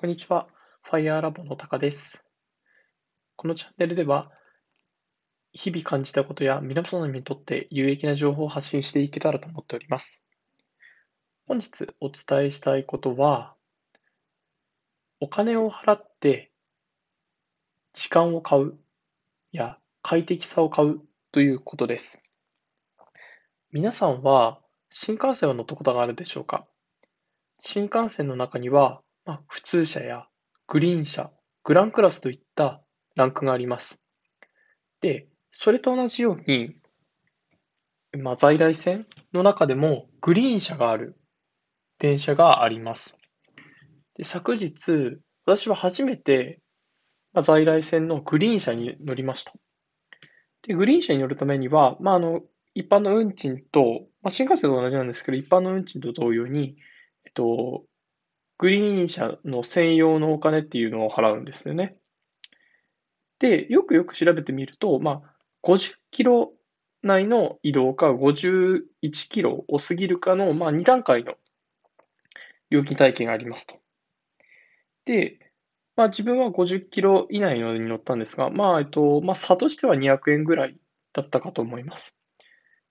[0.00, 0.48] こんにちは。
[0.80, 2.24] ファイアーラボのタカです。
[3.36, 4.32] このチャンネルでは、
[5.52, 10.24] 日々感じたことや皆様にとって有益な情報を発信していけたらと思っております。
[11.46, 13.54] 本日お伝えしたいことは、
[15.20, 16.50] お金を払って
[17.92, 18.78] 時間を買う
[19.52, 22.24] や快適さを買うということです。
[23.70, 26.66] 皆さんは新幹線を乗ったことがあるでしょうか？
[27.58, 30.26] 新幹線の中には、まあ、普通車や
[30.66, 31.30] グリーン車、
[31.62, 32.82] グランクラスといった
[33.14, 34.02] ランクがあります。
[35.00, 36.74] で、それと同じように、
[38.18, 41.16] まあ、在来線の中でもグリーン車がある
[42.00, 43.16] 電車があります。
[44.16, 46.60] で昨日、私は初めて、
[47.32, 49.52] まあ、在来線のグリーン車に乗りました。
[50.62, 52.40] で、グリーン車に乗るためには、まあ、あの、
[52.74, 56.74] 一般の運賃と、まあ、新幹線と同じなんですけど、一般の運賃と同様に、
[57.24, 57.84] えっと、
[58.60, 61.96] グリーン車の専用のお金っていうのを払うんですよね。
[63.38, 66.52] で、よくよく調べてみると、まあ、50キロ
[67.02, 68.82] 内の移動か51
[69.30, 71.36] キロを過ぎるかの、まあ、2段階の
[72.68, 73.76] 料金体系がありますと。
[75.06, 75.38] で、
[75.96, 80.76] まあ、自分は50キロ以内に乗ったんですが、まあ、えっと、まあ、差としては200円ぐらい
[81.14, 82.14] だったかと思います。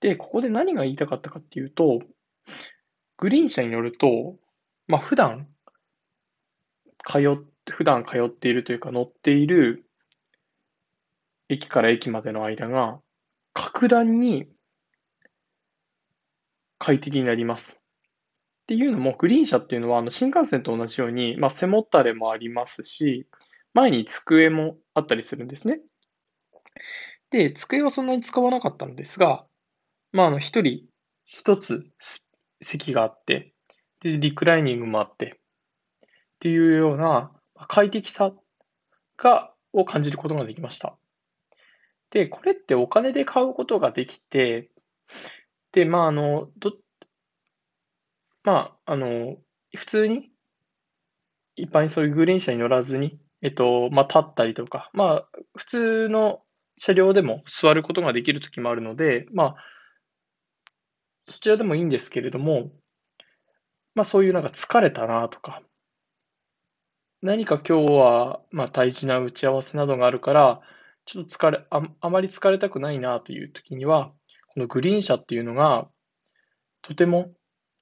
[0.00, 2.00] で、ここで何が言いたかったかっていうと、
[3.16, 4.34] グリーン車に乗ると、
[4.88, 5.46] まあ、普段
[7.06, 9.84] 通、普段通っているというか乗っている
[11.48, 13.00] 駅から駅までの間が
[13.52, 14.48] 格段に
[16.78, 17.82] 快適になります。
[18.62, 23.26] っていうのも、グリーン車っていうのはあの新幹線と同じように、まあ、背もたれもありますし、
[23.74, 25.80] 前に机もあったりするんですね。
[27.30, 29.44] で、机はそんなに使わなかったんですが、
[30.12, 30.86] まあ、あの、一人
[31.24, 31.84] 一つ
[32.60, 33.52] 席があって、
[34.00, 35.41] で、リクライニングもあって、
[36.42, 37.30] っていうような
[37.68, 38.32] 快適さ
[39.16, 40.98] が、を感じることができました。
[42.10, 44.68] で、これってお金で買うことができて、
[45.70, 46.72] で、まあ、あの、ど、
[48.42, 49.36] まあ、あの、
[49.72, 50.32] 普通に、
[51.54, 56.42] 一般にそういうグリーン車に乗らずに、えっと、まあ、立ったりとか、まあ、普通の
[56.76, 59.56] 車両でも座ることができる時もあるので、まあ、
[61.28, 62.72] そちらでもいいんですけれども、
[63.94, 65.62] まあそういうなんか疲れたなとか、
[67.22, 70.60] 何か今日はまあ大事な打ち合わせなどがあるから、
[71.04, 74.12] ちょっと疲れ、あ、あまり疲れたくないなという時には、
[74.54, 75.88] このグリーン車っていうのが
[76.82, 77.32] とても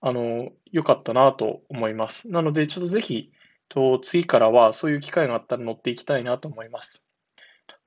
[0.00, 2.28] あの良かったなと思います。
[2.30, 3.30] なのでちょっとぜひ、
[3.68, 7.04] と次からはそういう機会があったら乗っていきたいなと思います。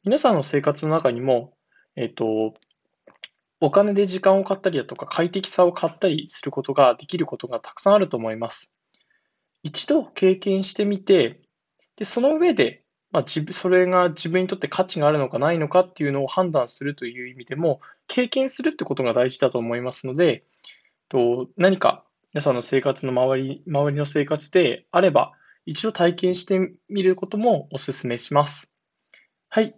[0.06, 1.54] 皆さんの生活の中にも、
[1.98, 2.54] えっと、
[3.60, 8.72] お金で時間を買ったりだとか快適さを買ったりすることができることがたくさんあると思います。
[9.64, 11.41] 一度経験してみて、
[11.96, 20.46] で、その上で、まあ、自分、それが自分にとって価値があるのかないのかっていうのを判断するという意味でも、経験するってことが大事だと思いますので、
[21.10, 25.34] と何か皆さんの生活の周り、周りの生活であれば、
[25.66, 28.74] 一度体験してみることもお勧めします。
[29.50, 29.76] はい。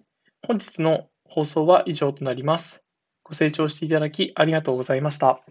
[0.48, 2.84] 本日の放送は以上となります。
[3.24, 5.44] ご清聴していただきありがとうございました。